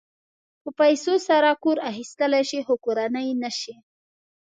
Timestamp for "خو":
2.65-2.73